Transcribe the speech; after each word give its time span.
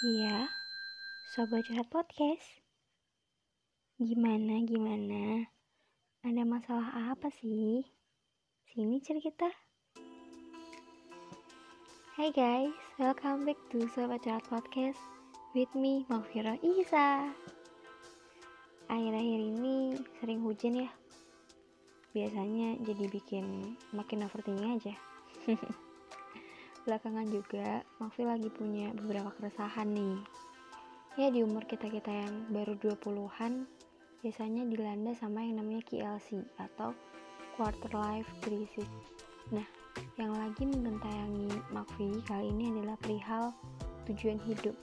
Iya, 0.00 0.48
Sobat 1.28 1.68
Curhat 1.68 1.92
Podcast. 1.92 2.64
Gimana, 4.00 4.64
gimana? 4.64 5.44
Ada 6.24 6.40
masalah 6.48 7.12
apa 7.12 7.28
sih? 7.28 7.84
Sini 8.64 8.96
cerita. 9.04 9.44
Hai 12.16 12.32
guys, 12.32 12.72
welcome 12.96 13.44
back 13.44 13.60
to 13.68 13.84
Sobat 13.92 14.24
Curhat 14.24 14.40
Podcast 14.48 14.96
with 15.52 15.68
me, 15.76 16.08
Mafira 16.08 16.56
Isa. 16.64 17.36
Akhir-akhir 18.88 19.40
ini 19.52 20.00
sering 20.16 20.40
hujan 20.40 20.80
ya. 20.80 20.90
Biasanya 22.16 22.80
jadi 22.88 23.04
bikin 23.04 23.76
makin 23.92 24.24
overthinking 24.24 24.80
aja. 24.80 24.96
belakangan 26.84 27.28
juga 27.28 27.84
Mafi 28.00 28.24
lagi 28.24 28.48
punya 28.48 28.92
beberapa 28.96 29.32
keresahan 29.36 29.92
nih. 29.92 30.16
Ya 31.18 31.28
di 31.28 31.44
umur 31.44 31.66
kita-kita 31.68 32.08
yang 32.08 32.48
baru 32.48 32.78
20-an 32.80 33.68
biasanya 34.20 34.68
dilanda 34.68 35.12
sama 35.16 35.44
yang 35.44 35.60
namanya 35.60 35.82
KLC 35.88 36.44
atau 36.60 36.96
quarter 37.56 37.92
life 37.92 38.28
crisis. 38.40 38.88
Nah 39.52 39.66
yang 40.16 40.32
lagi 40.32 40.64
menggentayangi 40.64 41.50
Makfi 41.74 42.24
kali 42.24 42.52
ini 42.52 42.72
adalah 42.72 42.96
perihal 43.00 43.52
tujuan 44.08 44.40
hidup. 44.48 44.76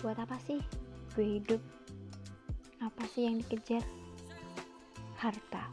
Buat 0.00 0.20
apa 0.20 0.36
sih 0.44 0.60
gue 1.16 1.40
hidup 1.40 1.60
apa 2.80 3.04
sih 3.12 3.28
yang 3.28 3.40
dikejar? 3.40 3.84
Harta 5.20 5.72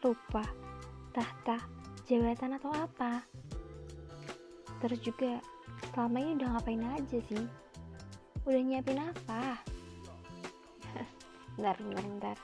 lupa 0.00 0.44
tahta 1.12 1.60
jabatan 2.08 2.56
atau 2.56 2.72
apa 2.72 3.20
terus 4.80 5.00
juga 5.04 5.38
selama 5.92 6.16
ini 6.20 6.30
udah 6.40 6.48
ngapain 6.56 6.84
aja 6.84 7.18
sih? 7.28 7.44
Udah 8.48 8.60
nyiapin 8.60 9.00
apa? 9.00 9.60
Bentar 11.56 11.76
bentar 11.78 12.04
bentar. 12.04 12.36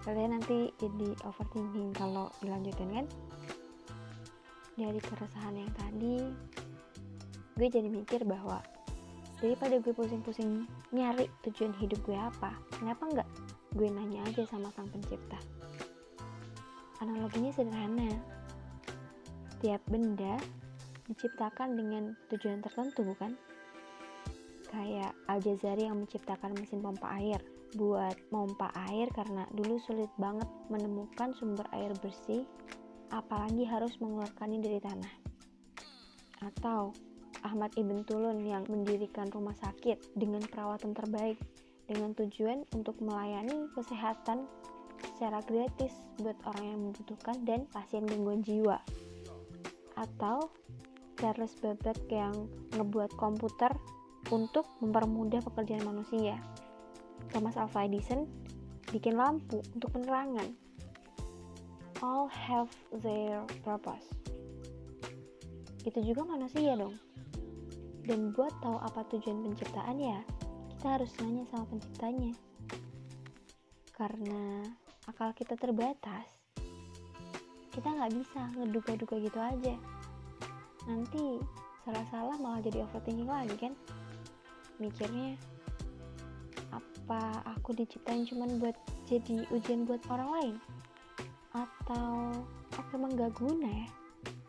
Kalian 0.00 0.40
nanti 0.40 0.72
jadi 0.80 1.08
overthinking 1.22 1.94
kalau 1.94 2.32
dilanjutin 2.42 2.90
kan? 2.90 3.06
Dari 4.74 5.00
keresahan 5.00 5.54
yang 5.54 5.72
tadi 5.76 6.16
gue 7.60 7.68
jadi 7.68 7.92
mikir 7.92 8.24
bahwa 8.24 8.64
daripada 9.44 9.76
gue 9.76 9.92
pusing-pusing 9.92 10.64
nyari 10.96 11.28
tujuan 11.44 11.76
hidup 11.76 12.00
gue 12.08 12.16
apa 12.16 12.56
kenapa 12.72 13.04
enggak 13.04 13.28
gue 13.76 13.88
nanya 13.92 14.24
aja 14.24 14.48
sama 14.48 14.72
sang 14.72 14.88
pencipta? 14.88 15.36
Analoginya 17.04 17.52
sederhana. 17.52 18.08
Setiap 19.56 19.84
benda 19.92 20.40
diciptakan 21.10 21.74
dengan 21.74 22.14
tujuan 22.30 22.62
tertentu 22.62 23.02
bukan? 23.02 23.34
Kayak 24.70 25.12
Al-Jazari 25.26 25.90
yang 25.90 25.98
menciptakan 25.98 26.54
mesin 26.54 26.78
pompa 26.78 27.10
air 27.18 27.42
buat 27.74 28.14
pompa 28.30 28.70
air 28.90 29.06
karena 29.14 29.46
dulu 29.54 29.78
sulit 29.82 30.10
banget 30.18 30.46
menemukan 30.70 31.30
sumber 31.38 31.66
air 31.70 31.94
bersih 32.02 32.42
apalagi 33.10 33.66
harus 33.66 33.98
mengeluarkannya 33.98 34.58
dari 34.62 34.80
tanah. 34.82 35.14
Atau 36.46 36.94
Ahmad 37.42 37.74
Ibn 37.74 38.06
Tulun 38.06 38.42
yang 38.46 38.66
mendirikan 38.70 39.30
rumah 39.30 39.54
sakit 39.58 40.14
dengan 40.18 40.42
perawatan 40.46 40.94
terbaik 40.94 41.38
dengan 41.90 42.14
tujuan 42.14 42.62
untuk 42.76 43.02
melayani 43.02 43.66
kesehatan 43.74 44.46
secara 45.00 45.42
gratis 45.48 45.96
buat 46.20 46.36
orang 46.46 46.64
yang 46.64 46.80
membutuhkan 46.90 47.36
dan 47.42 47.66
pasien 47.72 48.06
gangguan 48.06 48.44
jiwa. 48.44 48.78
Atau 49.96 50.52
Charles 51.20 51.52
Babbage 51.60 52.08
yang 52.08 52.48
ngebuat 52.72 53.12
komputer 53.20 53.68
untuk 54.32 54.64
mempermudah 54.80 55.44
pekerjaan 55.44 55.84
manusia. 55.84 56.40
Thomas 57.28 57.60
Alva 57.60 57.84
Edison 57.84 58.24
bikin 58.88 59.20
lampu 59.20 59.60
untuk 59.76 59.92
penerangan. 59.92 60.48
All 62.00 62.24
have 62.32 62.72
their 63.04 63.44
purpose. 63.60 64.08
Itu 65.84 66.00
juga 66.00 66.24
manusia 66.24 66.72
dong. 66.72 66.96
Dan 68.00 68.32
buat 68.32 68.56
tahu 68.64 68.80
apa 68.80 69.04
tujuan 69.12 69.44
penciptaan 69.44 70.00
ya, 70.00 70.24
kita 70.72 70.96
harus 70.96 71.12
nanya 71.20 71.44
sama 71.52 71.68
penciptanya. 71.68 72.32
Karena 73.92 74.64
akal 75.04 75.36
kita 75.36 75.52
terbatas, 75.60 76.24
kita 77.76 77.92
nggak 77.92 78.16
bisa 78.16 78.40
ngeduga-duga 78.56 79.16
gitu 79.20 79.36
aja 79.36 79.99
nanti 80.90 81.38
salah-salah 81.86 82.34
malah 82.42 82.58
jadi 82.58 82.82
overthinking 82.82 83.30
lagi 83.30 83.54
kan? 83.54 83.72
Mikirnya 84.82 85.38
apa 86.74 87.46
aku 87.54 87.78
diciptain 87.78 88.26
cuman 88.26 88.58
buat 88.58 88.74
jadi 89.06 89.46
ujian 89.54 89.86
buat 89.86 90.02
orang 90.10 90.30
lain? 90.34 90.54
Atau 91.54 92.42
aku 92.74 92.90
emang 92.98 93.14
gak 93.14 93.34
guna 93.38 93.70
ya? 93.70 93.88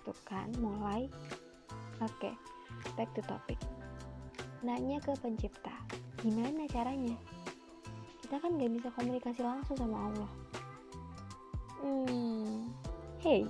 Tuh 0.02 0.18
kan 0.25 0.50
mulai. 0.57 1.06
Oke 2.02 2.34
okay, 2.34 2.34
back 2.97 3.13
to 3.13 3.22
topic. 3.29 3.62
Nanya 4.66 4.97
ke 4.97 5.13
pencipta 5.22 5.73
gimana 6.25 6.66
caranya? 6.66 7.13
Kita 8.25 8.41
kan 8.41 8.58
gak 8.58 8.73
bisa 8.73 8.90
komunikasi 8.97 9.46
langsung 9.46 9.78
sama 9.78 10.09
Allah. 10.09 10.31
Hmm 11.85 12.69
hey 13.22 13.46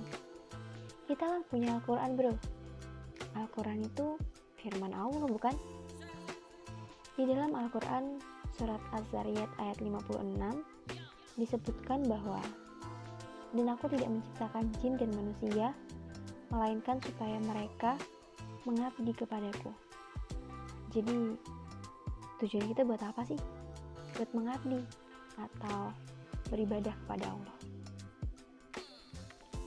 kita 1.08 1.24
kan 1.24 1.40
punya 1.48 1.80
Al-Quran 1.80 2.12
bro 2.12 2.32
Al-Quran 3.36 3.84
itu 3.84 4.16
firman 4.60 4.92
Allah 4.92 5.26
bukan? 5.26 5.54
Di 7.16 7.28
dalam 7.28 7.52
Al-Quran 7.52 8.20
surat 8.56 8.80
Az-Zariyat 8.92 9.48
ayat 9.60 9.78
56 9.80 11.40
disebutkan 11.40 12.04
bahwa 12.04 12.40
dan 13.52 13.68
aku 13.68 13.84
tidak 13.92 14.08
menciptakan 14.08 14.64
jin 14.80 14.96
dan 14.96 15.10
manusia 15.12 15.76
melainkan 16.48 16.96
supaya 17.04 17.36
mereka 17.44 18.00
mengabdi 18.64 19.12
kepadaku. 19.12 19.72
Jadi 20.92 21.36
tujuan 22.40 22.66
kita 22.72 22.84
buat 22.84 23.00
apa 23.04 23.24
sih? 23.28 23.36
Buat 24.16 24.30
mengabdi 24.36 24.80
atau 25.36 25.92
beribadah 26.52 26.92
kepada 27.04 27.32
Allah. 27.32 27.56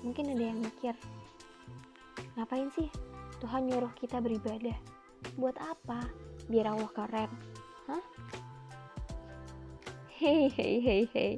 Mungkin 0.05 0.37
ada 0.37 0.43
yang 0.53 0.61
mikir, 0.61 0.93
ngapain 2.37 2.69
sih 2.77 2.85
Tuhan 3.45 3.69
nyuruh 3.69 3.93
kita 3.93 4.17
beribadah. 4.25 4.73
Buat 5.37 5.61
apa? 5.61 6.01
Biar 6.49 6.73
Allah 6.73 6.89
keren. 6.89 7.29
Hah? 7.85 8.01
Hei, 10.09 10.49
hei, 10.49 10.81
hei, 10.81 11.05
hei. 11.13 11.37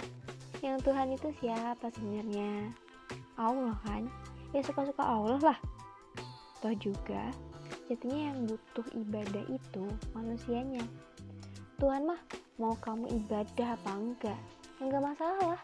Yang 0.64 0.88
Tuhan 0.88 1.12
itu 1.12 1.28
siapa 1.44 1.92
sebenarnya? 1.92 2.72
Allah 3.36 3.76
kan? 3.84 4.08
Ya 4.56 4.64
suka-suka 4.64 5.04
Allah 5.04 5.52
lah. 5.52 5.60
Toh 6.64 6.72
juga, 6.80 7.28
jadinya 7.92 8.32
yang 8.32 8.56
butuh 8.56 8.88
ibadah 8.96 9.44
itu 9.52 9.84
manusianya. 10.16 10.88
Tuhan 11.76 12.08
mah 12.08 12.24
mau 12.56 12.80
kamu 12.80 13.20
ibadah 13.20 13.76
apa 13.76 13.92
enggak? 14.00 14.40
Enggak 14.80 15.12
masalah. 15.12 15.60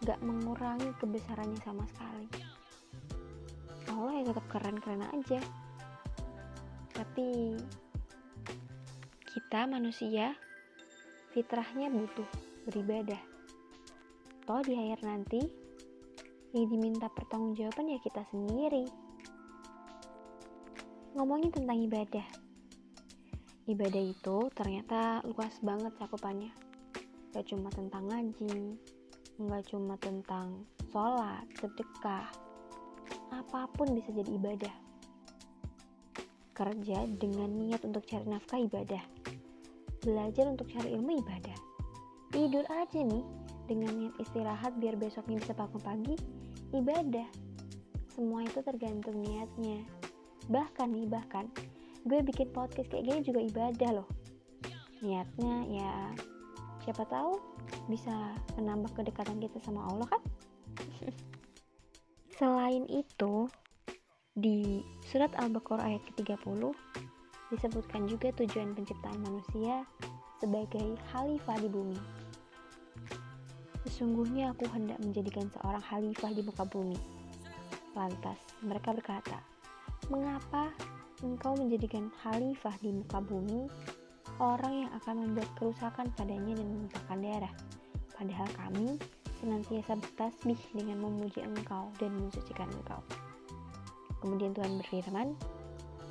Enggak 0.00 0.18
mengurangi 0.24 0.88
kebesarannya 0.96 1.60
sama 1.60 1.84
sekali. 1.92 2.32
Allah 3.92 4.12
ya 4.16 4.32
tetap 4.32 4.46
keren-keren 4.48 5.04
aja 5.12 5.44
tapi 7.02 7.58
kita 9.26 9.66
manusia 9.66 10.38
fitrahnya 11.34 11.90
butuh 11.90 12.30
beribadah. 12.70 13.18
Toh 14.46 14.62
di 14.62 14.78
akhir 14.78 15.02
nanti 15.02 15.42
yang 16.54 16.70
diminta 16.70 17.10
pertanggungjawaban 17.10 17.90
ya 17.90 17.98
kita 18.06 18.22
sendiri. 18.30 18.86
Ngomongin 21.18 21.50
tentang 21.50 21.82
ibadah. 21.82 22.26
Ibadah 23.66 24.02
itu 24.06 24.36
ternyata 24.54 25.26
luas 25.26 25.58
banget 25.58 25.98
cakupannya. 25.98 26.54
Gak 27.34 27.50
cuma 27.50 27.66
tentang 27.74 28.06
ngaji 28.06 28.78
gak 29.42 29.64
cuma 29.66 29.98
tentang 29.98 30.62
sholat, 30.94 31.42
sedekah 31.58 32.30
apa 33.32 33.64
pun 33.74 33.90
bisa 33.90 34.12
jadi 34.14 34.38
ibadah 34.38 34.91
kerja 36.62 37.02
dengan 37.18 37.50
niat 37.50 37.82
untuk 37.82 38.06
cari 38.06 38.22
nafkah 38.30 38.62
ibadah. 38.62 39.02
Belajar 40.06 40.46
untuk 40.46 40.70
cari 40.70 40.94
ilmu 40.94 41.18
ibadah. 41.18 41.58
Tidur 42.30 42.62
aja 42.70 43.02
nih 43.02 43.26
dengan 43.66 43.90
niat 43.98 44.14
istirahat 44.22 44.78
biar 44.78 44.94
besoknya 44.94 45.42
bisa 45.42 45.58
bangun 45.58 45.82
pagi, 45.82 46.14
ibadah. 46.70 47.26
Semua 48.14 48.46
itu 48.46 48.62
tergantung 48.62 49.18
niatnya. 49.18 49.82
Bahkan 50.46 50.94
nih, 50.94 51.10
bahkan 51.10 51.50
gue 52.06 52.22
bikin 52.22 52.54
podcast 52.54 52.86
kayak 52.94 53.10
gini 53.10 53.20
juga 53.26 53.40
ibadah 53.42 53.90
loh. 53.98 54.08
Niatnya 55.02 55.66
ya 55.66 55.92
siapa 56.86 57.02
tahu 57.10 57.42
bisa 57.90 58.38
menambah 58.54 58.94
kedekatan 58.94 59.42
kita 59.42 59.58
sama 59.66 59.82
Allah 59.90 60.06
kan? 60.06 60.22
Selain 62.38 62.86
itu, 62.86 63.50
di 64.32 64.80
surat 65.04 65.28
Al-Baqarah 65.36 65.92
ayat 65.92 66.00
ke-30 66.08 66.72
disebutkan 67.52 68.08
juga 68.08 68.32
tujuan 68.40 68.72
penciptaan 68.72 69.20
manusia 69.20 69.84
sebagai 70.40 70.96
khalifah 71.12 71.60
di 71.60 71.68
bumi. 71.68 72.00
Sesungguhnya 73.84 74.56
aku 74.56 74.64
hendak 74.72 74.96
menjadikan 75.04 75.52
seorang 75.52 75.84
khalifah 75.84 76.32
di 76.32 76.40
muka 76.48 76.64
bumi. 76.64 76.96
Lantas 77.92 78.40
mereka 78.64 78.96
berkata, 78.96 79.36
"Mengapa 80.08 80.72
engkau 81.20 81.52
menjadikan 81.52 82.08
khalifah 82.24 82.72
di 82.80 82.88
muka 82.88 83.20
bumi 83.20 83.68
orang 84.40 84.88
yang 84.88 84.90
akan 84.96 85.28
membuat 85.28 85.50
kerusakan 85.60 86.08
padanya 86.16 86.56
dan 86.56 86.66
menumpahkan 86.72 87.18
darah? 87.20 87.54
Padahal 88.16 88.48
kami 88.56 88.96
senantiasa 89.44 89.92
bertasbih 90.00 90.56
dengan 90.72 91.04
memuji 91.04 91.44
engkau 91.44 91.92
dan 92.00 92.16
mensucikan 92.16 92.72
engkau." 92.80 93.04
Kemudian 94.22 94.54
Tuhan 94.54 94.78
berfirman, 94.78 95.34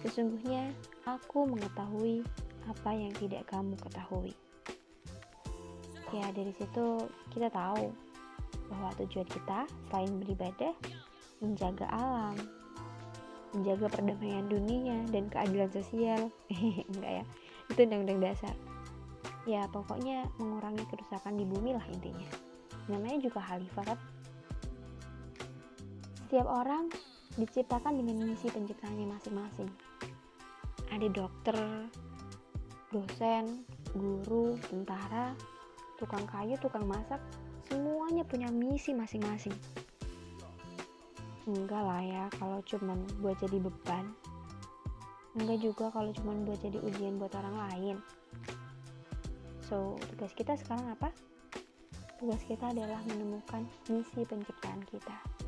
Sesungguhnya 0.02 0.74
aku 1.06 1.46
mengetahui 1.46 2.25
apa 2.66 2.90
yang 2.90 3.13
tidak 3.22 3.46
kamu 3.46 3.78
ketahui. 3.78 4.34
Ya, 6.10 6.28
dari 6.34 6.52
situ 6.58 7.06
kita 7.31 7.54
tahu 7.54 7.94
bahwa 8.68 8.90
tujuan 9.00 9.30
kita 9.30 9.69
selain 9.88 10.12
beribadah, 10.25 10.74
menjaga 11.40 11.86
alam, 11.94 12.36
menjaga 13.54 13.88
perdamaian 13.94 14.50
dunia 14.50 15.06
dan 15.13 15.30
keadilan 15.30 15.69
sosial. 15.69 16.34
Enggak 16.92 17.22
ya, 17.22 17.25
itu 17.69 17.80
undang-undang 17.86 18.19
dasar. 18.19 18.56
Ya, 19.46 19.69
pokoknya 19.69 20.25
mengurangi 20.42 20.84
kerusakan 20.90 21.38
di 21.38 21.46
bumi 21.46 21.78
lah 21.78 21.86
intinya. 21.94 22.28
Namanya 22.90 23.22
juga 23.22 23.40
khalifah 23.40 23.86
kan. 23.94 24.00
Setiap 26.25 26.48
orang 26.50 26.90
diciptakan 27.39 28.00
dengan 28.00 28.28
misi 28.28 28.51
penciptaannya 28.51 29.07
masing-masing 29.07 29.69
ada 30.92 31.07
dokter, 31.07 31.57
dosen, 32.92 33.63
guru, 33.95 34.60
tentara, 34.68 35.31
tukang 35.95 36.28
kayu, 36.28 36.60
tukang 36.60 36.83
masak, 36.83 37.18
semuanya 37.72 38.28
punya 38.28 38.51
misi 38.51 38.92
masing-masing. 38.92 39.56
Enggak 41.48 41.81
lah 41.81 42.04
ya 42.04 42.25
kalau 42.38 42.60
cuman 42.68 43.00
buat 43.24 43.39
jadi 43.39 43.57
beban. 43.57 44.12
Enggak 45.39 45.63
juga 45.63 45.86
kalau 45.95 46.12
cuman 46.12 46.44
buat 46.44 46.60
jadi 46.60 46.77
ujian 46.84 47.18
buat 47.18 47.31
orang 47.39 47.56
lain. 47.72 47.98
So, 49.72 49.95
tugas 50.12 50.36
kita 50.36 50.60
sekarang 50.60 50.92
apa? 50.92 51.16
Tugas 52.19 52.44
kita 52.44 52.75
adalah 52.75 53.00
menemukan 53.07 53.63
misi 53.88 54.27
penciptaan 54.27 54.84
kita. 54.92 55.41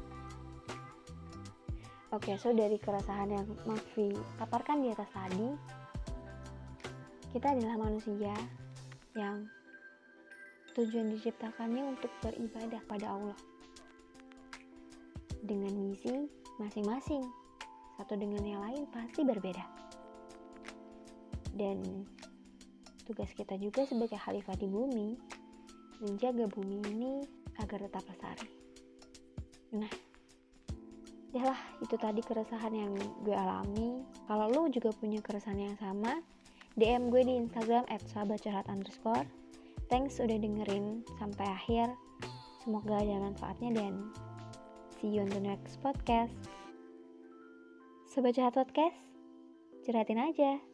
Oke, 2.14 2.38
so 2.38 2.54
dari 2.54 2.78
keresahan 2.78 3.34
yang 3.34 3.48
Mafi 3.66 4.14
paparkan 4.38 4.86
di 4.86 4.94
atas 4.94 5.10
tadi, 5.10 5.50
kita 7.34 7.58
adalah 7.58 7.90
manusia 7.90 8.30
yang 9.18 9.50
tujuan 10.78 11.10
diciptakannya 11.10 11.98
untuk 11.98 12.14
beribadah 12.22 12.78
pada 12.86 13.18
Allah. 13.18 13.38
Dengan 15.42 15.74
misi 15.74 16.30
masing-masing 16.62 17.26
satu 17.98 18.14
dengan 18.14 18.46
yang 18.46 18.62
lain 18.62 18.86
pasti 18.94 19.26
berbeda. 19.26 19.66
Dan 21.50 22.06
tugas 23.10 23.34
kita 23.34 23.58
juga 23.58 23.90
sebagai 23.90 24.22
khalifah 24.22 24.54
di 24.62 24.70
bumi 24.70 25.18
menjaga 25.98 26.46
bumi 26.46 26.78
ini 26.94 27.14
agar 27.58 27.90
tetap 27.90 28.06
lestari. 28.06 28.50
Nah 29.74 30.13
lah 31.42 31.58
itu 31.82 31.98
tadi 31.98 32.22
keresahan 32.22 32.74
yang 32.76 32.94
gue 33.26 33.34
alami. 33.34 34.06
Kalau 34.30 34.46
lo 34.54 34.70
juga 34.70 34.94
punya 34.94 35.18
keresahan 35.18 35.58
yang 35.58 35.76
sama 35.82 36.22
DM 36.78 37.10
gue 37.10 37.26
di 37.26 37.34
Instagram 37.38 37.90
at 37.90 38.02
underscore. 38.70 39.26
Thanks 39.90 40.22
udah 40.22 40.38
dengerin 40.38 41.02
sampai 41.18 41.46
akhir. 41.50 41.90
Semoga 42.62 43.02
ada 43.02 43.18
manfaatnya 43.18 43.82
dan 43.82 44.14
see 45.02 45.10
you 45.10 45.26
on 45.26 45.30
the 45.34 45.42
next 45.42 45.82
podcast. 45.82 46.38
Sobat 48.14 48.38
Curhat 48.38 48.54
Podcast 48.54 49.04
curhatin 49.84 50.18
aja 50.18 50.73